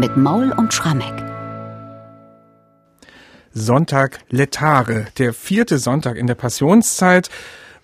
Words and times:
mit 0.00 0.16
Maul 0.16 0.50
und 0.52 0.72
Schrammeck. 0.72 1.12
Sonntag 3.52 4.20
Letare, 4.30 5.04
der 5.18 5.34
vierte 5.34 5.78
Sonntag 5.78 6.16
in 6.16 6.26
der 6.26 6.36
Passionszeit. 6.36 7.28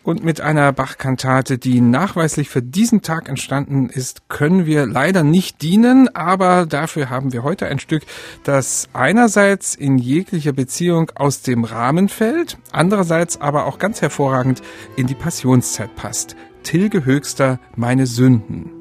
Und 0.03 0.25
mit 0.25 0.41
einer 0.41 0.73
Bachkantate, 0.73 1.59
die 1.59 1.81
nachweislich 1.81 2.49
für 2.49 2.63
diesen 2.63 3.03
Tag 3.03 3.29
entstanden 3.29 3.91
ist, 3.91 4.29
können 4.29 4.65
wir 4.65 4.87
leider 4.87 5.25
nicht 5.25 5.63
dienen, 5.63 6.09
aber 6.15 6.65
dafür 6.65 7.11
haben 7.11 7.33
wir 7.33 7.43
heute 7.43 7.67
ein 7.67 7.81
Stück, 7.81 8.05
das 8.45 8.89
einerseits 8.93 9.75
in 9.75 9.99
jeglicher 9.99 10.53
Beziehung 10.53 11.11
aus 11.17 11.43
dem 11.43 11.65
Rahmen 11.65 12.09
fällt, 12.09 12.57
andererseits 12.71 13.41
aber 13.41 13.67
auch 13.67 13.81
ganz 13.81 14.01
hervorragend 14.01 14.63
in 14.97 15.09
die 15.09 15.17
Passionszeit 15.17 15.95
passt. 15.97 16.37
Tilge 16.63 17.05
Höchster, 17.05 17.59
meine 17.75 18.07
Sünden. 18.07 18.76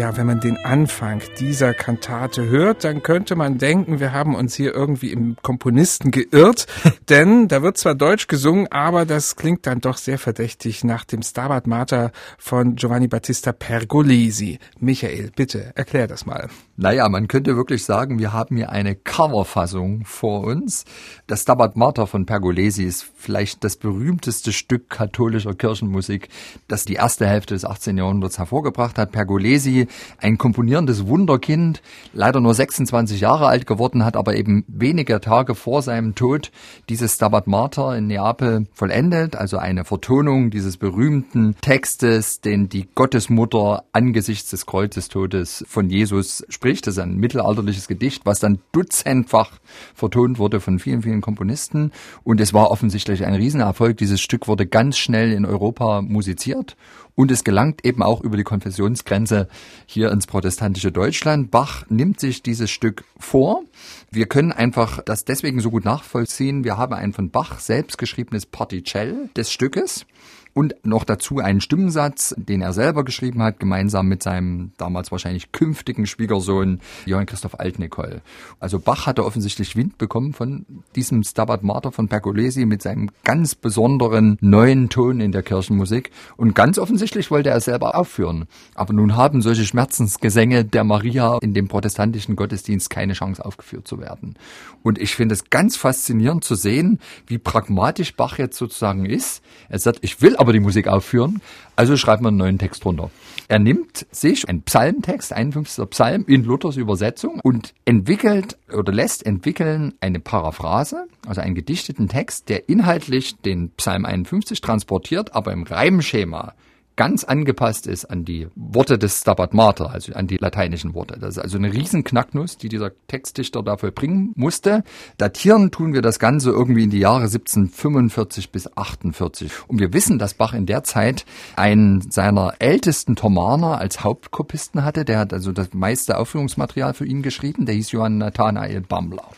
Ja, 0.00 0.16
wenn 0.16 0.26
man 0.26 0.40
den 0.40 0.56
Anfang 0.56 1.20
dieser 1.40 1.74
Kantate 1.74 2.48
hört, 2.48 2.84
dann 2.84 3.02
könnte 3.02 3.36
man 3.36 3.58
denken, 3.58 4.00
wir 4.00 4.14
haben 4.14 4.34
uns 4.34 4.54
hier 4.54 4.74
irgendwie 4.74 5.12
im 5.12 5.36
Komponisten 5.42 6.10
geirrt, 6.10 6.66
denn 7.10 7.48
da 7.48 7.60
wird 7.60 7.76
zwar 7.76 7.94
Deutsch 7.94 8.26
gesungen, 8.26 8.66
aber 8.70 9.04
das 9.04 9.36
klingt 9.36 9.66
dann 9.66 9.82
doch 9.82 9.98
sehr 9.98 10.16
verdächtig 10.16 10.84
nach 10.84 11.04
dem 11.04 11.20
Stabat 11.20 11.66
Mater 11.66 12.12
von 12.38 12.76
Giovanni 12.76 13.08
Battista 13.08 13.52
Pergolesi. 13.52 14.58
Michael, 14.78 15.32
bitte 15.36 15.72
erklär 15.74 16.06
das 16.06 16.24
mal. 16.24 16.48
Naja, 16.78 17.06
man 17.10 17.28
könnte 17.28 17.56
wirklich 17.56 17.84
sagen, 17.84 18.18
wir 18.18 18.32
haben 18.32 18.56
hier 18.56 18.70
eine 18.70 18.94
Coverfassung 18.94 20.06
vor 20.06 20.44
uns. 20.44 20.86
Das 21.26 21.42
Stabat 21.42 21.76
Mater 21.76 22.06
von 22.06 22.24
Pergolesi 22.24 22.84
ist 22.84 23.04
vielleicht 23.14 23.64
das 23.64 23.76
berühmteste 23.76 24.50
Stück 24.50 24.88
katholischer 24.88 25.52
Kirchenmusik, 25.52 26.30
das 26.68 26.86
die 26.86 26.94
erste 26.94 27.26
Hälfte 27.26 27.52
des 27.52 27.66
18. 27.66 27.98
Jahrhunderts 27.98 28.38
hervorgebracht 28.38 28.96
hat. 28.96 29.12
Pergolesi 29.12 29.88
ein 30.18 30.38
komponierendes 30.38 31.06
Wunderkind, 31.06 31.82
leider 32.12 32.40
nur 32.40 32.54
26 32.54 33.20
Jahre 33.20 33.46
alt 33.46 33.66
geworden, 33.66 34.04
hat 34.04 34.16
aber 34.16 34.36
eben 34.36 34.64
wenige 34.68 35.20
Tage 35.20 35.54
vor 35.54 35.82
seinem 35.82 36.14
Tod 36.14 36.50
dieses 36.88 37.14
Stabat 37.14 37.46
Mater 37.46 37.96
in 37.96 38.06
Neapel 38.06 38.66
vollendet, 38.72 39.36
also 39.36 39.58
eine 39.58 39.84
Vertonung 39.84 40.50
dieses 40.50 40.76
berühmten 40.76 41.56
Textes, 41.60 42.40
den 42.40 42.68
die 42.68 42.88
Gottesmutter 42.94 43.84
angesichts 43.92 44.50
des 44.50 44.66
Kreuzestodes 44.66 45.64
von 45.68 45.90
Jesus 45.90 46.44
spricht. 46.48 46.86
Das 46.86 46.94
ist 46.94 47.00
ein 47.00 47.16
mittelalterliches 47.16 47.88
Gedicht, 47.88 48.22
was 48.24 48.40
dann 48.40 48.60
dutzendfach 48.72 49.52
vertont 49.94 50.38
wurde 50.38 50.60
von 50.60 50.78
vielen, 50.78 51.02
vielen 51.02 51.20
Komponisten. 51.20 51.92
Und 52.24 52.40
es 52.40 52.54
war 52.54 52.70
offensichtlich 52.70 53.24
ein 53.24 53.34
Riesenerfolg. 53.34 53.96
Dieses 53.96 54.20
Stück 54.20 54.48
wurde 54.48 54.66
ganz 54.66 54.98
schnell 54.98 55.32
in 55.32 55.46
Europa 55.46 56.02
musiziert 56.02 56.76
und 57.20 57.30
es 57.30 57.44
gelangt 57.44 57.84
eben 57.84 58.02
auch 58.02 58.22
über 58.22 58.38
die 58.38 58.44
Konfessionsgrenze 58.44 59.46
hier 59.84 60.10
ins 60.10 60.26
protestantische 60.26 60.90
Deutschland. 60.90 61.50
Bach 61.50 61.84
nimmt 61.90 62.18
sich 62.18 62.42
dieses 62.42 62.70
Stück 62.70 63.04
vor. 63.18 63.62
Wir 64.10 64.24
können 64.24 64.52
einfach 64.52 65.02
das 65.04 65.26
deswegen 65.26 65.60
so 65.60 65.70
gut 65.70 65.84
nachvollziehen. 65.84 66.64
Wir 66.64 66.78
haben 66.78 66.94
ein 66.94 67.12
von 67.12 67.28
Bach 67.28 67.58
selbst 67.58 67.98
geschriebenes 67.98 68.46
Particell 68.46 69.28
des 69.36 69.52
Stückes 69.52 70.06
und 70.54 70.74
noch 70.84 71.04
dazu 71.04 71.38
einen 71.38 71.60
Stimmensatz, 71.60 72.34
den 72.36 72.62
er 72.62 72.72
selber 72.72 73.04
geschrieben 73.04 73.42
hat, 73.42 73.60
gemeinsam 73.60 74.08
mit 74.08 74.22
seinem 74.22 74.72
damals 74.76 75.12
wahrscheinlich 75.12 75.52
künftigen 75.52 76.06
Schwiegersohn 76.06 76.80
Johann 77.06 77.26
Christoph 77.26 77.58
Altnicol. 77.58 78.20
Also 78.58 78.78
Bach 78.78 79.06
hatte 79.06 79.24
offensichtlich 79.24 79.76
Wind 79.76 79.98
bekommen 79.98 80.32
von 80.32 80.66
diesem 80.96 81.22
Stabat 81.22 81.62
Mater 81.62 81.92
von 81.92 82.08
Pergolesi 82.08 82.66
mit 82.66 82.82
seinem 82.82 83.10
ganz 83.24 83.54
besonderen 83.54 84.38
neuen 84.40 84.88
Ton 84.88 85.20
in 85.20 85.32
der 85.32 85.42
Kirchenmusik 85.42 86.10
und 86.36 86.54
ganz 86.54 86.78
offensichtlich 86.78 87.30
wollte 87.30 87.50
er 87.50 87.60
selber 87.60 87.94
aufführen. 87.94 88.46
Aber 88.74 88.92
nun 88.92 89.16
haben 89.16 89.42
solche 89.42 89.64
Schmerzensgesänge 89.64 90.64
der 90.64 90.84
Maria 90.84 91.38
in 91.42 91.54
dem 91.54 91.68
protestantischen 91.68 92.36
Gottesdienst 92.36 92.90
keine 92.90 93.12
Chance 93.12 93.44
aufgeführt 93.44 93.86
zu 93.86 94.00
werden. 94.00 94.34
Und 94.82 94.98
ich 94.98 95.14
finde 95.14 95.34
es 95.34 95.50
ganz 95.50 95.76
faszinierend 95.76 96.44
zu 96.44 96.54
sehen, 96.54 96.98
wie 97.26 97.38
pragmatisch 97.38 98.14
Bach 98.14 98.38
jetzt 98.38 98.56
sozusagen 98.56 99.06
ist. 99.06 99.42
Er 99.68 99.78
sagt, 99.78 99.98
ich 100.02 100.22
will 100.22 100.36
aber 100.40 100.54
die 100.54 100.60
Musik 100.60 100.88
aufführen, 100.88 101.42
also 101.76 101.98
schreibt 101.98 102.22
man 102.22 102.30
einen 102.30 102.38
neuen 102.38 102.58
Text 102.58 102.82
drunter. 102.82 103.10
Er 103.48 103.58
nimmt 103.58 104.06
sich 104.10 104.48
einen 104.48 104.62
Psalmtext, 104.62 105.34
51. 105.34 105.90
Psalm 105.90 106.24
in 106.26 106.44
Luthers 106.44 106.78
Übersetzung 106.78 107.40
und 107.42 107.74
entwickelt 107.84 108.56
oder 108.72 108.90
lässt 108.90 109.26
entwickeln 109.26 109.92
eine 110.00 110.18
Paraphrase, 110.18 111.08
also 111.26 111.42
einen 111.42 111.54
gedichteten 111.54 112.08
Text, 112.08 112.48
der 112.48 112.70
inhaltlich 112.70 113.36
den 113.36 113.68
Psalm 113.72 114.06
51 114.06 114.62
transportiert, 114.62 115.34
aber 115.34 115.52
im 115.52 115.64
Reimschema 115.64 116.54
ganz 116.96 117.24
angepasst 117.24 117.86
ist 117.86 118.04
an 118.04 118.24
die 118.24 118.48
Worte 118.54 118.98
des 118.98 119.20
Stabat 119.20 119.54
Mater, 119.54 119.90
also 119.90 120.12
an 120.12 120.26
die 120.26 120.36
lateinischen 120.36 120.94
Worte. 120.94 121.18
Das 121.18 121.36
ist 121.36 121.38
also 121.38 121.56
eine 121.56 121.72
riesen 121.72 122.04
Knacknuss, 122.04 122.58
die 122.58 122.68
dieser 122.68 122.92
Textdichter 123.06 123.62
dafür 123.62 123.90
bringen 123.90 124.32
musste. 124.36 124.84
Datieren 125.16 125.70
tun 125.70 125.94
wir 125.94 126.02
das 126.02 126.18
Ganze 126.18 126.50
irgendwie 126.50 126.84
in 126.84 126.90
die 126.90 126.98
Jahre 126.98 127.24
1745 127.24 128.50
bis 128.52 128.76
48. 128.76 129.50
Und 129.68 129.80
wir 129.80 129.92
wissen, 129.92 130.18
dass 130.18 130.34
Bach 130.34 130.52
in 130.52 130.66
der 130.66 130.84
Zeit 130.84 131.24
einen 131.56 132.10
seiner 132.10 132.54
ältesten 132.58 133.16
Thomaner 133.16 133.78
als 133.78 134.04
Hauptkopisten 134.04 134.84
hatte. 134.84 135.04
Der 135.04 135.18
hat 135.18 135.32
also 135.32 135.52
das 135.52 135.72
meiste 135.72 136.18
Aufführungsmaterial 136.18 136.94
für 136.94 137.06
ihn 137.06 137.22
geschrieben. 137.22 137.66
Der 137.66 137.74
hieß 137.74 137.92
Johann 137.92 138.18
Nathanael 138.18 138.82
Bammler. 138.82 139.28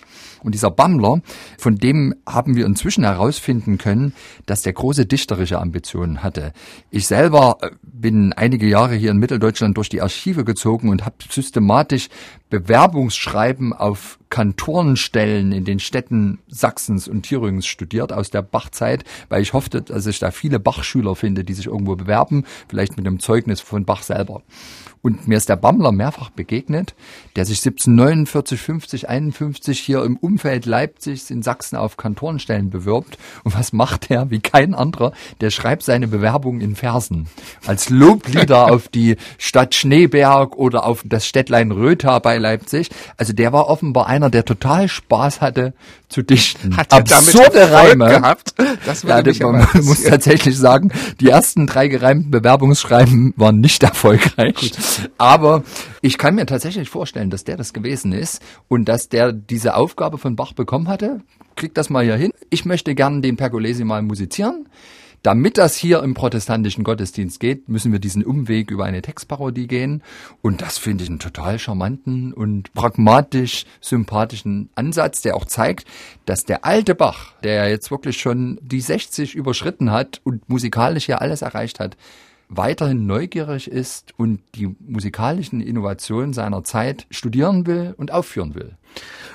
Und 0.43 0.55
dieser 0.55 0.71
Bammler, 0.71 1.21
von 1.59 1.77
dem 1.77 2.15
haben 2.27 2.57
wir 2.57 2.67
inzwischen 2.67 3.05
herausfinden 3.05 3.79
können, 3.79 4.15
dass 4.47 4.63
der 4.63 4.73
große 4.73 5.07
dichterische 5.07 5.61
Ambitionen 5.61 6.23
hatte. 6.23 6.53
Ich 6.91 7.07
selber 7.07 7.59
äh, 7.61 7.71
bin 7.83 8.33
einige 8.33 8.67
Jahre 8.67 8.95
hier 8.95 9.11
in 9.11 9.19
Mitteldeutschland 9.19 9.77
durch 9.77 9.89
die 9.89 10.03
Archive 10.03 10.45
gezogen 10.45 10.89
und 10.89 11.05
habe 11.05 11.17
systematisch 11.29 12.09
Bewerbungsschreiben 12.51 13.73
auf 13.73 14.19
Kantorenstellen 14.32 15.53
in 15.53 15.66
den 15.66 15.78
Städten 15.78 16.38
Sachsens 16.48 17.06
und 17.06 17.25
Thüringens 17.25 17.66
studiert 17.66 18.15
aus 18.15 18.31
der 18.31 18.41
Bachzeit, 18.41 19.04
weil 19.28 19.43
ich 19.43 19.53
hoffte, 19.53 19.82
dass 19.82 20.06
ich 20.06 20.20
da 20.20 20.31
viele 20.31 20.59
Bachschüler 20.59 21.15
finde, 21.15 21.44
die 21.44 21.53
sich 21.53 21.66
irgendwo 21.66 21.97
bewerben, 21.97 22.44
vielleicht 22.66 22.97
mit 22.97 23.06
einem 23.06 23.20
Zeugnis 23.20 23.60
von 23.60 23.84
Bach 23.84 24.03
selber. 24.03 24.41
Und 25.03 25.26
mir 25.26 25.37
ist 25.37 25.48
der 25.48 25.56
Bammler 25.56 25.91
mehrfach 25.91 26.31
begegnet, 26.31 26.94
der 27.34 27.44
sich 27.44 27.59
1749, 27.59 28.60
50, 28.60 29.09
51 29.09 29.81
hier 29.81 30.04
im 30.04 30.16
Umfeld 30.16 30.64
Leipzigs 30.64 31.28
in 31.28 31.43
Sachsen 31.43 31.76
auf 31.76 31.97
Kantorenstellen 31.97 32.70
bewirbt. 32.70 33.19
Und 33.43 33.54
was 33.56 33.72
macht 33.72 34.12
er 34.12 34.31
wie 34.31 34.38
kein 34.38 34.75
anderer? 34.75 35.12
Der 35.41 35.50
schreibt 35.50 35.82
seine 35.82 36.06
Bewerbung 36.06 36.60
in 36.60 36.76
Versen. 36.76 37.26
Als 37.66 37.91
Loblieder 37.91 38.66
auf 38.72 38.87
die 38.87 39.16
Stadt 39.38 39.75
Schneeberg 39.75 40.56
oder 40.56 40.87
auf 40.87 41.03
das 41.04 41.26
Städtlein 41.26 41.72
Rötha 41.72 42.20
bei 42.20 42.38
Leipzig. 42.38 42.88
Also 43.16 43.32
der 43.32 43.53
war 43.53 43.66
offenbar 43.66 44.06
einer, 44.06 44.22
der 44.31 44.44
total 44.44 44.88
Spaß 44.88 45.41
hatte 45.41 45.75
zu 46.09 46.22
dichten. 46.22 46.77
Hat 46.77 46.93
er 46.93 46.99
Absurde 46.99 47.71
Reime 47.72 48.06
gehabt? 48.06 48.55
Das 48.84 49.03
ja, 49.03 49.22
man 49.22 49.66
muss 49.83 50.03
tatsächlich 50.03 50.59
sagen, 50.59 50.91
die 51.20 51.29
ersten 51.29 51.67
drei 51.67 51.88
gereimten 51.88 52.31
Bewerbungsschreiben 52.31 53.35
waren 53.37 53.61
nicht 53.61 53.82
erfolgreich. 53.82 54.55
Gut. 54.55 55.11
Aber 55.19 55.62
ich 56.00 56.19
kann 56.19 56.35
mir 56.35 56.47
tatsächlich 56.47 56.88
vorstellen, 56.88 57.31
dass 57.31 57.44
der 57.44 57.56
das 57.56 57.73
gewesen 57.73 58.12
ist 58.12 58.43
und 58.69 58.87
dass 58.87 59.08
der 59.08 59.32
diese 59.32 59.75
Aufgabe 59.75 60.19
von 60.19 60.37
Bach 60.37 60.52
bekommen 60.52 60.88
hatte. 60.88 61.20
Kriegt 61.56 61.76
das 61.76 61.91
mal 61.91 62.05
hier 62.05 62.17
hin. 62.17 62.32
Ich 62.50 62.64
möchte 62.64 62.94
gerne 62.94 63.20
den 63.20 63.37
Pergolesi 63.37 63.85
mal 63.85 64.02
musizieren. 64.02 64.67
Damit 65.23 65.57
das 65.57 65.77
hier 65.77 66.03
im 66.03 66.15
protestantischen 66.15 66.83
Gottesdienst 66.83 67.39
geht, 67.39 67.69
müssen 67.69 67.93
wir 67.93 68.01
diesen 68.01 68.25
Umweg 68.25 68.73
über 68.73 68.85
eine 68.85 69.03
Textparodie 69.03 69.69
gehen. 69.69 70.03
Und 70.41 70.63
das 70.63 70.79
finde 70.79 71.05
ich 71.05 71.11
einen 71.11 71.21
total 71.21 71.61
charmanten 71.61 72.33
und 72.33 72.73
pragmatisch 72.75 73.65
sympathischen 73.81 74.71
Ansatz, 74.75 75.23
der 75.23 75.37
auch 75.37 75.45
zeigt, 75.45 75.87
dass 76.27 76.45
der 76.45 76.65
alte 76.65 76.97
Bach, 76.97 77.35
der 77.45 77.69
jetzt 77.71 77.93
wirklich 77.93 78.21
schon 78.21 78.59
die 78.63 78.81
60 78.81 79.37
überschritten 79.37 79.93
hat 79.93 80.21
und 80.25 80.49
musikalisch 80.49 81.09
ja 81.09 81.19
alles 81.19 81.43
erreicht 81.43 81.79
hat, 81.79 81.97
weiterhin 82.56 83.06
neugierig 83.06 83.70
ist 83.70 84.12
und 84.19 84.40
die 84.54 84.75
musikalischen 84.81 85.60
Innovationen 85.60 86.32
seiner 86.32 86.64
Zeit 86.64 87.06
studieren 87.10 87.66
will 87.66 87.94
und 87.96 88.12
aufführen 88.12 88.54
will. 88.54 88.76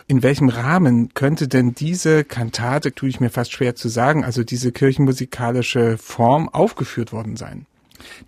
In 0.07 0.23
welchem 0.23 0.49
Rahmen 0.49 1.13
könnte 1.13 1.47
denn 1.47 1.73
diese 1.73 2.23
Kantate, 2.23 2.93
tue 2.93 3.09
ich 3.09 3.19
mir 3.19 3.29
fast 3.29 3.51
schwer 3.51 3.75
zu 3.75 3.89
sagen, 3.89 4.23
also 4.23 4.43
diese 4.43 4.71
kirchenmusikalische 4.71 5.97
Form 5.97 6.47
aufgeführt 6.49 7.11
worden 7.11 7.35
sein? 7.35 7.65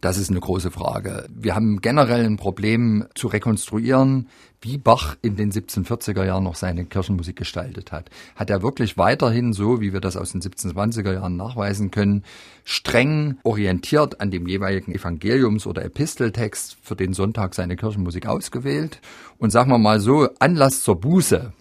Das 0.02 0.18
ist 0.18 0.30
eine 0.30 0.40
große 0.40 0.72
Frage. 0.72 1.28
Wir 1.34 1.56
haben 1.56 1.82
generell 1.82 2.26
ein 2.26 2.38
Problem 2.38 3.06
zu 3.16 3.28
rekonstruieren, 3.28 4.28
wie 4.62 4.78
Bach 4.78 5.16
in 5.22 5.36
den 5.36 5.52
1740er 5.52 6.26
Jahren 6.26 6.44
noch 6.44 6.56
seine 6.56 6.86
Kirchenmusik 6.86 7.38
gestaltet 7.38 7.92
hat. 7.92 8.10
Hat 8.36 8.50
er 8.50 8.62
wirklich 8.62 8.98
weiterhin 8.98 9.54
so, 9.54 9.80
wie 9.80 9.94
wir 9.94 10.02
das 10.02 10.18
aus 10.18 10.32
den 10.32 10.42
1720er 10.42 11.14
Jahren 11.14 11.38
nachweisen 11.38 11.92
können, 11.92 12.24
streng 12.66 13.38
orientiert 13.44 14.20
an 14.20 14.32
dem 14.32 14.48
jeweiligen 14.48 14.94
Evangeliums- 14.94 15.66
oder 15.66 15.86
Episteltext 15.86 16.78
für 16.82 16.96
den 16.96 17.14
Sonntag 17.14 17.56
seine 17.56 17.78
Kirchenmusik 17.78 18.28
ausgewählt? 18.28 19.00
Und 19.38 19.52
sagen 19.52 19.72
wir 19.72 19.78
mal 19.78 20.00
so, 20.02 20.28
Anlass 20.40 20.84
zur 20.84 21.00
Buße 21.00 21.54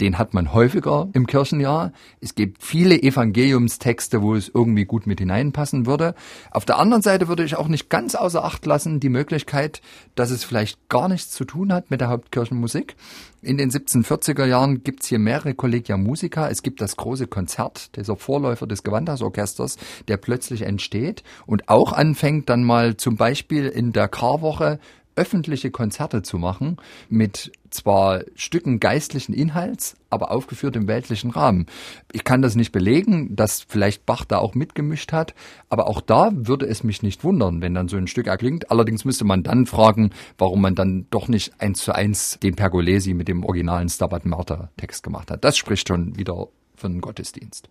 den 0.00 0.18
hat 0.18 0.34
man 0.34 0.52
häufiger 0.52 1.08
im 1.12 1.26
Kirchenjahr. 1.26 1.92
Es 2.20 2.34
gibt 2.34 2.62
viele 2.62 3.02
Evangeliumstexte, 3.02 4.22
wo 4.22 4.34
es 4.34 4.50
irgendwie 4.52 4.84
gut 4.84 5.06
mit 5.06 5.20
hineinpassen 5.20 5.86
würde. 5.86 6.14
Auf 6.50 6.64
der 6.64 6.78
anderen 6.78 7.02
Seite 7.02 7.28
würde 7.28 7.44
ich 7.44 7.56
auch 7.56 7.68
nicht 7.68 7.88
ganz 7.88 8.14
außer 8.14 8.44
Acht 8.44 8.66
lassen 8.66 9.00
die 9.00 9.08
Möglichkeit, 9.08 9.80
dass 10.14 10.30
es 10.30 10.44
vielleicht 10.44 10.88
gar 10.88 11.08
nichts 11.08 11.30
zu 11.30 11.44
tun 11.44 11.72
hat 11.72 11.90
mit 11.90 12.00
der 12.00 12.08
Hauptkirchenmusik. 12.08 12.96
In 13.42 13.58
den 13.58 13.70
1740er 13.70 14.44
Jahren 14.44 14.82
gibt 14.82 15.02
es 15.02 15.08
hier 15.08 15.18
mehrere 15.18 15.54
Collegia 15.54 15.96
Musica. 15.96 16.48
Es 16.48 16.62
gibt 16.62 16.80
das 16.80 16.96
große 16.96 17.26
Konzert, 17.26 17.94
dieser 17.96 18.16
Vorläufer 18.16 18.66
des 18.66 18.82
Gewandhausorchesters, 18.82 19.76
der 20.08 20.16
plötzlich 20.16 20.62
entsteht 20.62 21.22
und 21.46 21.68
auch 21.68 21.92
anfängt 21.92 22.48
dann 22.48 22.64
mal 22.64 22.96
zum 22.96 23.16
Beispiel 23.16 23.66
in 23.66 23.92
der 23.92 24.08
Karwoche 24.08 24.80
öffentliche 25.16 25.70
Konzerte 25.70 26.22
zu 26.22 26.38
machen 26.38 26.76
mit 27.08 27.50
zwar 27.70 28.22
Stücken 28.34 28.80
geistlichen 28.80 29.34
Inhalts, 29.34 29.96
aber 30.08 30.30
aufgeführt 30.30 30.76
im 30.76 30.86
weltlichen 30.86 31.30
Rahmen. 31.30 31.66
Ich 32.12 32.24
kann 32.24 32.42
das 32.42 32.54
nicht 32.54 32.72
belegen, 32.72 33.34
dass 33.34 33.62
vielleicht 33.62 34.06
Bach 34.06 34.24
da 34.24 34.38
auch 34.38 34.54
mitgemischt 34.54 35.12
hat, 35.12 35.34
aber 35.68 35.88
auch 35.88 36.00
da 36.00 36.30
würde 36.32 36.66
es 36.66 36.84
mich 36.84 37.02
nicht 37.02 37.24
wundern, 37.24 37.60
wenn 37.60 37.74
dann 37.74 37.88
so 37.88 37.96
ein 37.96 38.06
Stück 38.06 38.26
erklingt. 38.28 38.70
Allerdings 38.70 39.04
müsste 39.04 39.24
man 39.24 39.42
dann 39.42 39.66
fragen, 39.66 40.10
warum 40.38 40.60
man 40.60 40.74
dann 40.74 41.06
doch 41.10 41.28
nicht 41.28 41.60
eins 41.60 41.82
zu 41.82 41.94
eins 41.94 42.38
den 42.42 42.54
Pergolesi 42.54 43.14
mit 43.14 43.28
dem 43.28 43.44
originalen 43.44 43.88
Stabat 43.88 44.26
Mater 44.26 44.70
Text 44.76 45.02
gemacht 45.02 45.30
hat. 45.30 45.44
Das 45.44 45.56
spricht 45.56 45.88
schon 45.88 46.16
wieder 46.16 46.48
für 46.76 46.86
einen 46.86 47.00
Gottesdienst. 47.00 47.68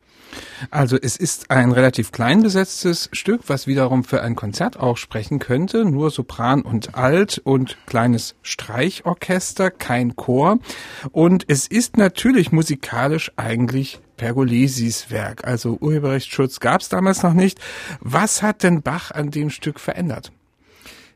Also 0.71 0.97
es 1.01 1.15
ist 1.17 1.51
ein 1.51 1.71
relativ 1.71 2.11
klein 2.11 2.43
besetztes 2.43 3.09
Stück, 3.13 3.41
was 3.47 3.67
wiederum 3.67 4.03
für 4.03 4.21
ein 4.21 4.35
Konzert 4.35 4.77
auch 4.79 4.97
sprechen 4.97 5.39
könnte. 5.39 5.85
Nur 5.85 6.11
Sopran 6.11 6.61
und 6.61 6.95
Alt 6.95 7.39
und 7.43 7.77
kleines 7.85 8.35
Streichorchester, 8.41 9.71
kein 9.71 10.15
Chor. 10.15 10.59
Und 11.11 11.45
es 11.47 11.67
ist 11.67 11.97
natürlich 11.97 12.51
musikalisch 12.51 13.31
eigentlich 13.35 13.99
Pergolesis 14.17 15.11
Werk. 15.11 15.45
Also 15.45 15.77
Urheberrechtsschutz 15.79 16.59
gab 16.59 16.81
es 16.81 16.89
damals 16.89 17.23
noch 17.23 17.33
nicht. 17.33 17.59
Was 17.99 18.41
hat 18.41 18.63
denn 18.63 18.81
Bach 18.81 19.11
an 19.11 19.31
dem 19.31 19.49
Stück 19.49 19.79
verändert? 19.79 20.31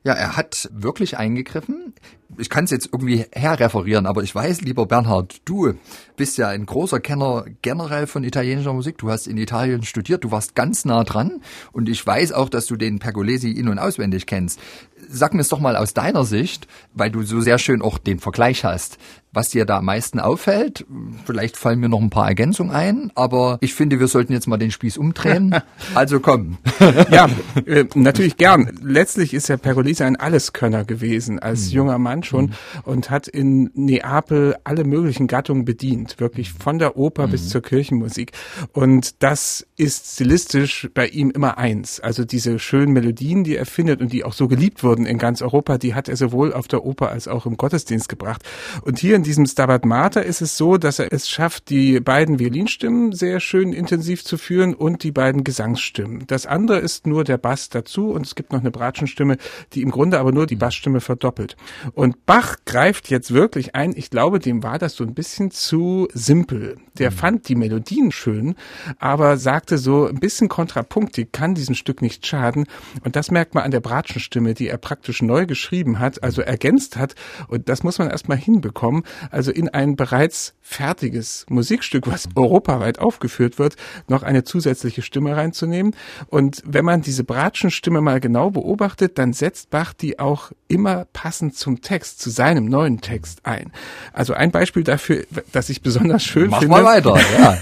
Ja, 0.10 0.16
er 0.16 0.36
hat 0.38 0.68
wirklich 0.74 1.20
eingegriffen. 1.20 1.94
Ich 2.40 2.50
kann 2.50 2.64
es 2.64 2.72
jetzt 2.72 2.90
irgendwie 2.92 3.26
herreferieren, 3.32 4.08
aber 4.08 4.24
ich 4.24 4.34
weiß, 4.34 4.62
lieber 4.62 4.88
Bernhard, 4.88 5.40
du 5.46 5.76
bist 6.16 6.40
ja 6.40 6.48
ein 6.48 6.66
großer 6.66 7.00
Kenner 7.00 7.46
generell 7.62 8.08
von 8.08 8.24
italienischer 8.24 8.74
Musik. 8.74 8.98
Du 8.98 9.12
hast 9.12 9.28
in 9.28 9.38
Italien 9.38 9.84
studiert, 9.84 10.24
du 10.24 10.32
warst 10.32 10.56
ganz 10.56 10.84
nah 10.84 11.04
dran 11.04 11.42
und 11.74 11.90
ich 11.90 12.04
weiß 12.04 12.32
auch, 12.32 12.50
dass 12.50 12.66
du 12.66 12.76
den 12.76 12.98
Pergolesi 12.98 13.52
in- 13.52 13.70
und 13.70 13.78
auswendig 13.78 14.26
kennst. 14.26 14.60
Sag 15.08 15.36
mir 15.36 15.42
es 15.42 15.50
doch 15.50 15.60
mal 15.60 15.76
aus 15.76 15.94
deiner 15.94 16.26
Sicht, 16.26 16.66
weil 16.96 17.12
du 17.12 17.22
so 17.22 17.40
sehr 17.40 17.60
schön 17.60 17.84
auch 17.84 18.00
den 18.00 18.18
Vergleich 18.18 18.64
hast 18.64 18.98
was 19.31 19.50
dir 19.50 19.66
da 19.66 19.78
am 19.78 19.86
meisten 19.86 20.20
auffällt. 20.20 20.86
Vielleicht 21.26 21.56
fallen 21.56 21.80
mir 21.80 21.90
noch 21.90 22.02
ein 22.02 22.10
paar 22.10 22.28
Ergänzungen 22.28 22.72
ein, 22.72 23.12
aber 23.16 23.58
ich 23.62 23.74
finde, 23.74 24.00
wir 24.00 24.08
sollten 24.08 24.34
jetzt 24.34 24.48
mal 24.48 24.58
den 24.58 24.72
Spieß 24.72 24.98
umdrehen. 24.98 25.56
Also 25.96 26.20
komm. 26.20 26.58
ja, 27.12 27.28
äh, 27.66 27.86
natürlich 27.96 28.38
gern. 28.38 28.78
Letztlich 28.84 29.34
ist 29.34 29.50
Herr 29.50 29.58
Pergolesi 29.58 30.04
ein 30.04 30.18
Alleskönner 30.18 30.84
gewesen 30.84 31.40
als 31.40 31.68
mhm. 31.68 31.72
junger 31.72 31.98
Mann 31.98 32.24
schon 32.24 32.46
mhm. 32.46 32.54
und 32.84 33.10
hat 33.10 33.28
in 33.28 33.72
Neapel 33.74 34.56
alle 34.64 34.84
möglichen 34.84 35.28
Gattungen 35.28 35.66
bedient, 35.66 36.20
wirklich 36.20 36.54
von 36.54 36.80
der 36.80 36.98
Oper 36.98 37.28
mhm. 37.28 37.32
bis 37.32 37.50
zur 37.50 37.62
Kirchenmusik. 37.62 38.34
Und 38.72 39.24
das 39.24 39.66
ist 39.78 40.14
stilistisch 40.14 40.90
bei 40.94 41.08
ihm 41.08 41.32
immer 41.32 41.58
eins. 41.58 42.00
Also 42.00 42.24
diese 42.24 42.60
schönen 42.60 42.94
Melodien, 42.94 43.44
die 43.44 43.56
er 43.56 43.66
findet 43.66 44.02
und 44.02 44.14
die 44.14 44.24
auch 44.24 44.34
so 44.34 44.48
geliebt 44.48 44.84
wurden 44.84 45.06
in 45.06 45.18
ganz 45.18 45.42
Europa, 45.42 45.78
die 45.78 45.96
hat 45.96 46.08
er 46.08 46.18
sowohl 46.18 46.54
auf 46.54 46.68
der 46.68 46.86
Oper 46.86 47.10
als 47.10 47.28
auch 47.28 47.46
im 47.46 47.58
Gottesdienst 47.58 48.10
gebracht. 48.10 48.44
Und 48.84 49.00
hier 49.00 49.19
in 49.19 49.24
diesem 49.24 49.45
Stabat 49.48 49.83
Mater 49.83 50.24
ist 50.24 50.39
es 50.39 50.56
so, 50.56 50.77
dass 50.77 50.98
er 50.98 51.12
es 51.12 51.30
schafft, 51.30 51.69
die 51.69 52.00
beiden 52.00 52.39
Violinstimmen 52.39 53.12
sehr 53.12 53.42
schön 53.42 53.74
intensiv 53.74 54.24
zu 54.24 54.38
führen 54.38 54.74
und 54.74 55.04
die 55.04 55.12
beiden 55.12 55.44
Gesangsstimmen. 55.44 56.24
Das 56.27 56.45
andere 56.45 56.80
ist 56.80 57.06
nur 57.06 57.25
der 57.25 57.38
Bass 57.38 57.68
dazu 57.68 58.12
und 58.12 58.25
es 58.25 58.36
gibt 58.36 58.54
noch 58.54 58.62
eine 58.62 58.71
Bratschenstimme, 58.71 59.36
die 59.74 59.81
im 59.81 59.92
Grunde 59.92 60.19
aber 60.19 60.31
nur 60.31 60.45
die 60.45 60.56
Bassstimme 60.56 61.01
verdoppelt. 61.01 61.57
Und 61.94 62.25
Bach 62.25 62.56
greift 62.66 63.10
jetzt 63.10 63.33
wirklich 63.33 63.75
ein. 63.75 63.92
Ich 63.94 64.10
glaube, 64.10 64.39
dem 64.39 64.63
war 64.63 64.80
das 64.80 64.95
so 64.95 65.04
ein 65.04 65.13
bisschen 65.13 65.51
zu 65.51 66.07
simpel. 66.13 66.77
Der 66.98 67.12
mhm. 67.12 67.15
fand 67.15 67.50
die 67.50 67.56
Melodien 67.56 68.13
schön, 68.13 68.56
aber 69.00 69.36
sagte 69.36 69.77
so 69.77 70.07
ein 70.07 70.22
bisschen 70.22 70.48
Kontrapunkt, 70.48 71.18
die 71.18 71.25
kann 71.25 71.56
diesem 71.56 71.75
Stück 71.75 72.01
nicht 72.01 72.25
schaden. 72.25 72.68
Und 73.04 73.18
das 73.18 73.31
merkt 73.31 73.54
man 73.54 73.65
an 73.65 73.72
der 73.72 73.81
Bratschenstimme, 73.81 74.54
die 74.54 74.69
er 74.69 74.77
praktisch 74.77 75.22
neu 75.22 75.45
geschrieben 75.45 76.00
hat, 76.00 76.24
also 76.24 76.42
ergänzt 76.42 76.95
hat. 76.95 77.15
Und 77.50 77.68
das 77.68 77.83
muss 77.83 78.00
man 78.00 78.10
erstmal 78.10 78.38
hinbekommen 78.38 79.04
also 79.32 79.52
in 79.52 79.70
ein 79.70 79.96
bereits 79.96 80.54
fertiges 80.62 81.48
Musikstück, 81.50 82.06
was 82.06 82.30
europaweit 82.36 83.00
aufgeführt 83.00 83.58
wird, 83.58 83.76
noch 84.08 84.22
eine 84.22 84.44
zusätzliche 84.44 85.02
Stimme 85.02 85.36
reinzunehmen. 85.36 85.96
Und 86.28 86.62
wenn 86.64 86.86
man 86.86 87.02
diese 87.02 87.24
Bratschenstimme 87.24 88.02
mal 88.02 88.20
genau 88.20 88.52
beobachtet, 88.52 89.18
dann 89.18 89.34
setzt 89.34 89.72
Bach 89.72 89.94
die 89.94 90.20
auch 90.20 90.52
immer 90.68 91.06
passend 91.12 91.56
zum 91.56 91.82
Text, 91.82 92.22
zu 92.22 92.30
seinem 92.30 92.66
neuen 92.66 93.02
Text 93.02 93.48
ein. 93.48 93.72
Also 94.14 94.34
ein 94.36 94.52
Beispiel 94.52 94.84
dafür, 94.84 95.26
das 95.52 95.70
ich 95.70 95.82
besonders 95.82 96.24
schön 96.24 96.52
Mach 96.52 96.60
finde, 96.60 96.76
mal 96.76 96.84
weiter, 96.84 97.18
ja. 97.40 97.54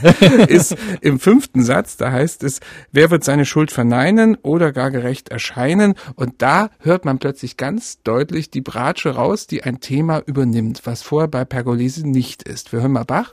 ist 0.45 0.75
im 0.99 1.17
fünften 1.19 1.63
Satz, 1.63 1.95
da 1.95 2.11
heißt 2.11 2.43
es, 2.43 2.59
wer 2.91 3.09
wird 3.09 3.23
seine 3.23 3.45
Schuld 3.45 3.71
verneinen 3.71 4.35
oder 4.41 4.73
gar 4.73 4.91
gerecht 4.91 5.29
erscheinen? 5.29 5.95
Und 6.15 6.41
da 6.41 6.69
hört 6.79 7.05
man 7.05 7.19
plötzlich 7.19 7.55
ganz 7.55 8.01
deutlich 8.03 8.49
die 8.49 8.61
Bratsche 8.61 9.11
raus, 9.11 9.47
die 9.47 9.63
ein 9.63 9.79
Thema 9.79 10.21
übernimmt, 10.25 10.81
was 10.83 11.01
vorher 11.01 11.29
bei 11.37 11.45
Pergolesi 11.45 12.01
nicht 12.03 12.41
ist. 12.41 12.73
Wir 12.73 12.81
hören 12.81 12.93
mal 12.93 13.03
Bach. 13.03 13.31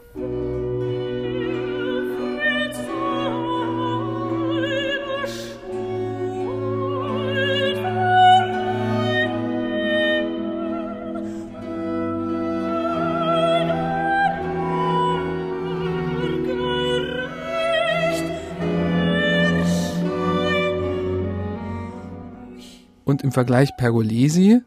Und 23.06 23.22
im 23.22 23.32
Vergleich 23.32 23.74
Pergolesi 23.78 24.60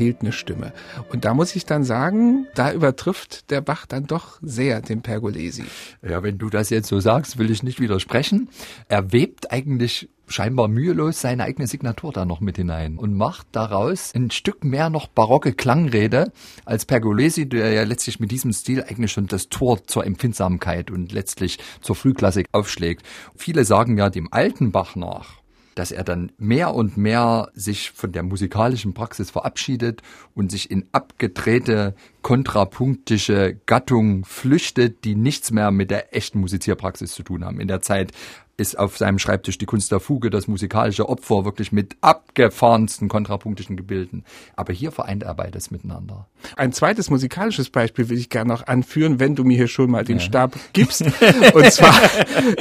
fehlt 0.00 0.22
eine 0.22 0.32
Stimme. 0.32 0.72
Und 1.10 1.26
da 1.26 1.34
muss 1.34 1.54
ich 1.54 1.66
dann 1.66 1.84
sagen, 1.84 2.46
da 2.54 2.72
übertrifft 2.72 3.50
der 3.50 3.60
Bach 3.60 3.84
dann 3.84 4.06
doch 4.06 4.38
sehr 4.40 4.80
den 4.80 5.02
Pergolesi. 5.02 5.64
Ja, 6.00 6.22
wenn 6.22 6.38
du 6.38 6.48
das 6.48 6.70
jetzt 6.70 6.88
so 6.88 7.00
sagst, 7.00 7.36
will 7.36 7.50
ich 7.50 7.62
nicht 7.62 7.80
widersprechen. 7.80 8.48
Er 8.88 9.12
webt 9.12 9.52
eigentlich 9.52 10.08
scheinbar 10.26 10.68
mühelos 10.68 11.20
seine 11.20 11.44
eigene 11.44 11.66
Signatur 11.66 12.12
da 12.12 12.24
noch 12.24 12.40
mit 12.40 12.56
hinein 12.56 12.96
und 12.96 13.14
macht 13.14 13.48
daraus 13.52 14.14
ein 14.14 14.30
Stück 14.30 14.64
mehr 14.64 14.88
noch 14.88 15.06
barocke 15.06 15.52
Klangrede 15.52 16.32
als 16.64 16.86
Pergolesi, 16.86 17.46
der 17.46 17.70
ja 17.72 17.82
letztlich 17.82 18.20
mit 18.20 18.30
diesem 18.30 18.54
Stil 18.54 18.82
eigentlich 18.82 19.12
schon 19.12 19.26
das 19.26 19.50
Tor 19.50 19.86
zur 19.86 20.06
Empfindsamkeit 20.06 20.90
und 20.90 21.12
letztlich 21.12 21.58
zur 21.82 21.94
Frühklassik 21.94 22.46
aufschlägt. 22.52 23.04
Viele 23.36 23.66
sagen 23.66 23.98
ja 23.98 24.08
dem 24.08 24.32
alten 24.32 24.72
Bach 24.72 24.96
nach, 24.96 25.39
dass 25.74 25.92
er 25.92 26.04
dann 26.04 26.32
mehr 26.38 26.74
und 26.74 26.96
mehr 26.96 27.50
sich 27.54 27.90
von 27.90 28.12
der 28.12 28.22
musikalischen 28.22 28.94
Praxis 28.94 29.30
verabschiedet 29.30 30.02
und 30.34 30.50
sich 30.50 30.70
in 30.70 30.86
abgedrehte 30.92 31.94
kontrapunktische 32.22 33.56
Gattungen 33.66 34.24
flüchtet, 34.24 35.04
die 35.04 35.14
nichts 35.14 35.50
mehr 35.50 35.70
mit 35.70 35.90
der 35.90 36.14
echten 36.14 36.40
Musizierpraxis 36.40 37.12
zu 37.12 37.22
tun 37.22 37.44
haben. 37.44 37.60
In 37.60 37.68
der 37.68 37.80
Zeit 37.80 38.12
ist 38.60 38.78
auf 38.78 38.98
seinem 38.98 39.18
Schreibtisch 39.18 39.56
die 39.56 39.64
Kunst 39.64 39.90
der 39.90 40.00
Fuge, 40.00 40.28
das 40.28 40.46
musikalische 40.46 41.08
Opfer, 41.08 41.46
wirklich 41.46 41.72
mit 41.72 41.96
abgefahrensten 42.02 43.08
kontrapunktischen 43.08 43.74
Gebilden. 43.74 44.24
Aber 44.54 44.74
hier 44.74 44.92
vereint 44.92 45.22
er 45.22 45.34
beides 45.34 45.70
miteinander. 45.70 46.28
Ein 46.56 46.74
zweites 46.74 47.08
musikalisches 47.08 47.70
Beispiel 47.70 48.10
will 48.10 48.18
ich 48.18 48.28
gerne 48.28 48.52
noch 48.52 48.66
anführen, 48.66 49.18
wenn 49.18 49.34
du 49.34 49.44
mir 49.44 49.56
hier 49.56 49.68
schon 49.68 49.90
mal 49.90 50.04
den 50.04 50.18
ja. 50.18 50.24
Stab 50.24 50.56
gibst. 50.74 51.02
Und 51.02 51.72
zwar 51.72 51.98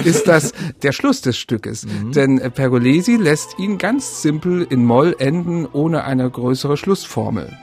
ist 0.05 0.27
das 0.27 0.53
der 0.81 0.93
Schluss 0.93 1.19
des 1.19 1.37
Stückes. 1.37 1.85
Mhm. 1.85 2.13
Denn 2.13 2.37
Pergolesi 2.53 3.17
lässt 3.17 3.59
ihn 3.59 3.77
ganz 3.77 4.21
simpel 4.21 4.65
in 4.69 4.85
Moll 4.85 5.17
enden, 5.19 5.65
ohne 5.65 6.05
eine 6.05 6.29
größere 6.29 6.77
Schlussformel. 6.77 7.57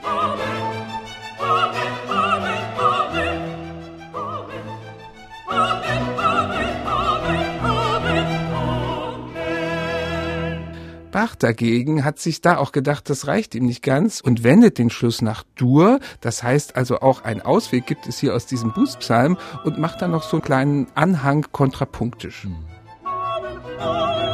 Bach 11.17 11.35
dagegen 11.35 12.05
hat 12.05 12.19
sich 12.19 12.41
da 12.41 12.57
auch 12.57 12.71
gedacht, 12.71 13.09
das 13.09 13.25
reicht 13.25 13.55
ihm 13.55 13.65
nicht 13.65 13.81
ganz 13.81 14.21
und 14.21 14.43
wendet 14.43 14.77
den 14.77 14.91
Schluss 14.91 15.23
nach 15.23 15.41
Dur. 15.55 15.99
Das 16.21 16.43
heißt 16.43 16.75
also 16.75 16.99
auch 16.99 17.23
ein 17.23 17.41
Ausweg 17.41 17.87
gibt 17.87 18.05
es 18.05 18.19
hier 18.19 18.35
aus 18.35 18.45
diesem 18.45 18.71
Bußpsalm 18.71 19.35
und 19.63 19.79
macht 19.79 20.03
dann 20.03 20.11
noch 20.11 20.21
so 20.21 20.37
einen 20.37 20.43
kleinen 20.43 20.87
Anhang 20.93 21.47
kontrapunktisch. 21.51 22.45
Mhm. 22.45 24.26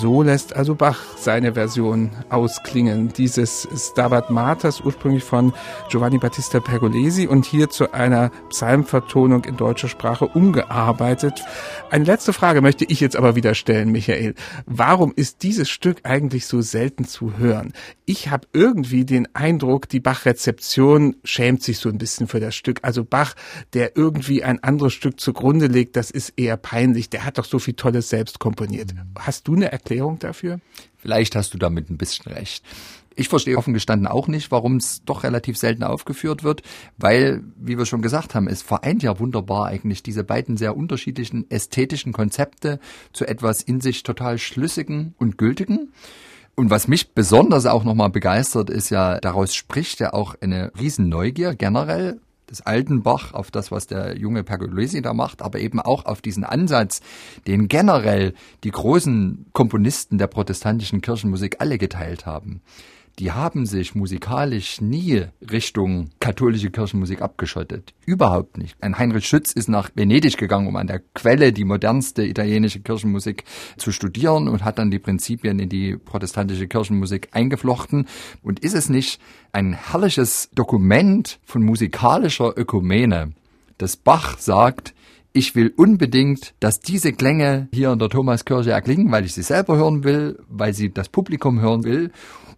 So 0.00 0.22
lässt 0.22 0.54
also 0.54 0.76
Bach 0.76 1.00
seine 1.16 1.54
Version 1.54 2.12
ausklingen. 2.28 3.12
Dieses 3.12 3.66
Stabat 3.76 4.30
Maters, 4.30 4.80
ursprünglich 4.80 5.24
von 5.24 5.52
Giovanni 5.90 6.18
Battista 6.18 6.60
Pergolesi 6.60 7.26
und 7.26 7.44
hier 7.44 7.68
zu 7.68 7.92
einer 7.92 8.30
Psalmvertonung 8.50 9.44
in 9.44 9.56
deutscher 9.56 9.88
Sprache 9.88 10.26
umgearbeitet. 10.28 11.42
Eine 11.90 12.04
letzte 12.04 12.32
Frage 12.32 12.60
möchte 12.60 12.84
ich 12.84 13.00
jetzt 13.00 13.16
aber 13.16 13.34
wieder 13.34 13.56
stellen, 13.56 13.90
Michael. 13.90 14.36
Warum 14.66 15.12
ist 15.16 15.42
dieses 15.42 15.68
Stück 15.68 16.02
eigentlich 16.04 16.46
so 16.46 16.60
selten 16.60 17.04
zu 17.04 17.36
hören? 17.36 17.72
Ich 18.04 18.30
habe 18.30 18.46
irgendwie 18.52 19.04
den 19.04 19.26
Eindruck, 19.34 19.88
die 19.88 20.00
Bach-Rezeption 20.00 21.16
schämt 21.24 21.64
sich 21.64 21.78
so 21.78 21.88
ein 21.88 21.98
bisschen 21.98 22.28
für 22.28 22.38
das 22.38 22.54
Stück. 22.54 22.78
Also 22.82 23.02
Bach, 23.02 23.34
der 23.72 23.96
irgendwie 23.96 24.44
ein 24.44 24.62
anderes 24.62 24.94
Stück 24.94 25.18
zugrunde 25.18 25.66
legt, 25.66 25.96
das 25.96 26.12
ist 26.12 26.34
eher 26.36 26.56
peinlich. 26.56 27.10
Der 27.10 27.24
hat 27.24 27.36
doch 27.36 27.44
so 27.44 27.58
viel 27.58 27.74
Tolles 27.74 28.08
selbst 28.08 28.38
komponiert. 28.38 28.94
Hast 29.18 29.48
du 29.48 29.56
eine 29.56 29.72
Erklärung? 29.72 29.87
Erklärung 29.88 30.18
dafür? 30.18 30.60
Vielleicht 30.98 31.34
hast 31.34 31.54
du 31.54 31.58
damit 31.58 31.88
ein 31.88 31.96
bisschen 31.96 32.30
recht. 32.30 32.62
Ich 33.16 33.28
verstehe 33.28 33.56
offen 33.56 33.72
gestanden 33.72 34.06
auch 34.06 34.28
nicht, 34.28 34.50
warum 34.50 34.76
es 34.76 35.02
doch 35.04 35.24
relativ 35.24 35.56
selten 35.56 35.82
aufgeführt 35.82 36.44
wird, 36.44 36.62
weil, 36.98 37.42
wie 37.56 37.78
wir 37.78 37.86
schon 37.86 38.02
gesagt 38.02 38.34
haben, 38.34 38.46
es 38.48 38.62
vereint 38.62 39.02
ja 39.02 39.18
wunderbar 39.18 39.66
eigentlich 39.66 40.02
diese 40.02 40.24
beiden 40.24 40.56
sehr 40.56 40.76
unterschiedlichen 40.76 41.50
ästhetischen 41.50 42.12
Konzepte 42.12 42.78
zu 43.12 43.26
etwas 43.26 43.62
in 43.62 43.80
sich 43.80 44.02
total 44.02 44.38
schlüssigen 44.38 45.14
und 45.18 45.38
gültigen. 45.38 45.92
Und 46.54 46.70
was 46.70 46.86
mich 46.86 47.14
besonders 47.14 47.66
auch 47.66 47.82
nochmal 47.82 48.10
begeistert, 48.10 48.68
ist 48.68 48.90
ja, 48.90 49.18
daraus 49.18 49.54
spricht 49.54 50.00
ja 50.00 50.12
auch 50.12 50.34
eine 50.40 50.70
Riesenneugier 50.78 51.54
generell 51.54 52.20
des 52.50 52.60
alten 52.62 53.02
Bach, 53.02 53.34
auf 53.34 53.50
das, 53.50 53.70
was 53.70 53.86
der 53.86 54.16
junge 54.16 54.44
Pergolesi 54.44 55.02
da 55.02 55.14
macht, 55.14 55.42
aber 55.42 55.58
eben 55.60 55.80
auch 55.80 56.06
auf 56.06 56.20
diesen 56.20 56.44
Ansatz, 56.44 57.00
den 57.46 57.68
generell 57.68 58.34
die 58.64 58.70
großen 58.70 59.46
Komponisten 59.52 60.18
der 60.18 60.26
protestantischen 60.26 61.00
Kirchenmusik 61.00 61.56
alle 61.60 61.78
geteilt 61.78 62.26
haben 62.26 62.60
die 63.18 63.32
haben 63.32 63.66
sich 63.66 63.94
musikalisch 63.94 64.80
nie 64.80 65.24
Richtung 65.50 66.10
katholische 66.20 66.70
Kirchenmusik 66.70 67.20
abgeschottet. 67.20 67.92
Überhaupt 68.06 68.58
nicht. 68.58 68.76
Ein 68.80 68.96
Heinrich 68.96 69.26
Schütz 69.26 69.52
ist 69.52 69.68
nach 69.68 69.90
Venedig 69.94 70.36
gegangen, 70.36 70.68
um 70.68 70.76
an 70.76 70.86
der 70.86 71.00
Quelle 71.14 71.52
die 71.52 71.64
modernste 71.64 72.24
italienische 72.24 72.80
Kirchenmusik 72.80 73.44
zu 73.76 73.90
studieren 73.90 74.48
und 74.48 74.64
hat 74.64 74.78
dann 74.78 74.90
die 74.90 75.00
Prinzipien 75.00 75.58
in 75.58 75.68
die 75.68 75.96
protestantische 75.96 76.68
Kirchenmusik 76.68 77.30
eingeflochten. 77.32 78.06
Und 78.42 78.60
ist 78.60 78.74
es 78.74 78.88
nicht 78.88 79.20
ein 79.52 79.72
herrliches 79.72 80.50
Dokument 80.54 81.40
von 81.44 81.62
musikalischer 81.62 82.56
Ökumene, 82.56 83.32
dass 83.78 83.96
Bach 83.96 84.38
sagt, 84.38 84.94
ich 85.32 85.54
will 85.54 85.72
unbedingt, 85.76 86.54
dass 86.60 86.80
diese 86.80 87.12
Klänge 87.12 87.68
hier 87.72 87.92
in 87.92 87.98
der 87.98 88.08
Thomaskirche 88.08 88.70
erklingen, 88.70 89.12
weil 89.12 89.24
ich 89.24 89.34
sie 89.34 89.42
selber 89.42 89.76
hören 89.76 90.04
will, 90.04 90.38
weil 90.48 90.74
sie 90.74 90.92
das 90.92 91.08
Publikum 91.08 91.60
hören 91.60 91.84
will. 91.84 92.10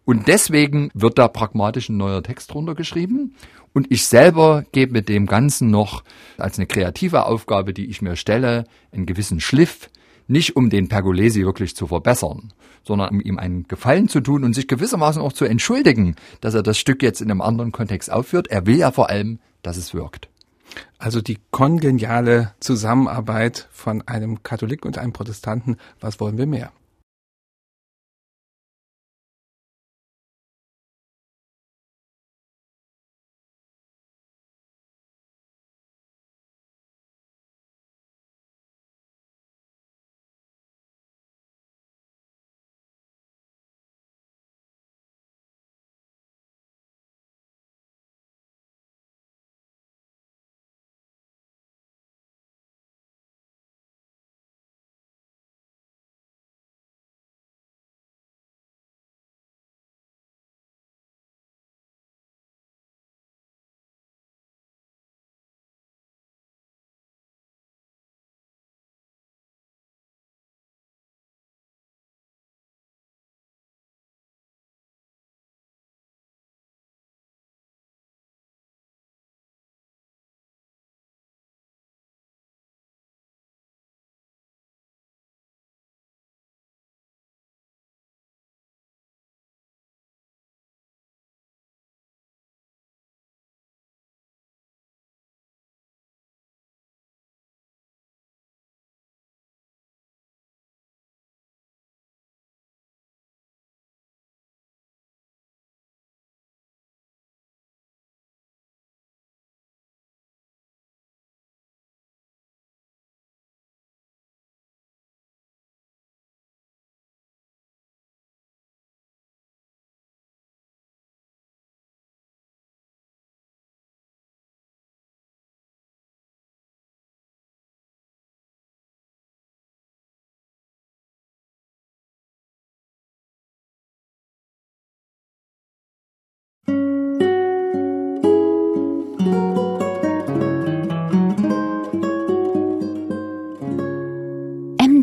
Und 0.05 0.29
deswegen 0.29 0.91
wird 0.95 1.19
da 1.19 1.29
pragmatisch 1.29 1.89
ein 1.89 1.97
neuer 1.97 2.23
Text 2.23 2.53
drunter 2.53 2.75
geschrieben. 2.75 3.35
Und 3.73 3.93
ich 3.93 4.07
selber 4.07 4.65
gebe 4.73 4.93
mit 4.93 5.09
dem 5.09 5.27
Ganzen 5.27 5.71
noch 5.71 6.03
als 6.39 6.59
eine 6.59 6.67
kreative 6.67 7.27
Aufgabe, 7.27 7.73
die 7.73 7.87
ich 7.87 8.03
mir 8.03 8.17
stelle, 8.17 8.65
einen 8.93 9.07
gewissen 9.07 9.41
Schliff, 9.41 9.91
nicht 10.27 10.57
um 10.57 10.71
den 10.71 10.89
Pergolesi 10.89 11.45
wirklich 11.45 11.77
zu 11.77 11.87
verbessern, 11.87 12.53
sondern 12.85 13.11
um 13.11 13.21
ihm 13.21 13.39
einen 13.39 13.65
Gefallen 13.69 14.09
zu 14.09 14.21
tun 14.21 14.45
und 14.45 14.55
sich 14.55 14.69
gewissermaßen 14.69 15.21
auch 15.21 15.33
zu 15.33 15.45
entschuldigen, 15.45 16.17
dass 16.41 16.55
er 16.55 16.63
das 16.63 16.79
Stück 16.79 17.03
jetzt 17.03 17.21
in 17.21 17.31
einem 17.31 17.41
anderen 17.41 17.73
Kontext 17.73 18.11
aufführt. 18.11 18.49
Er 18.49 18.67
will 18.67 18.77
ja 18.77 18.91
vor 18.91 19.11
allem, 19.11 19.39
dass 19.63 19.77
es 19.77 19.93
wirkt. 19.93 20.29
Also 21.01 21.23
die 21.23 21.39
kongeniale 21.51 22.53
Zusammenarbeit 22.61 23.69
von 23.73 24.07
einem 24.07 24.43
Katholik 24.43 24.85
und 24.85 24.99
einem 24.99 25.15
Protestanten, 25.15 25.79
was 25.99 26.21
wollen 26.21 26.37
wir 26.37 26.47
mehr? 26.47 26.73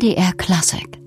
MDR 0.08 0.32
Classic. 0.38 0.97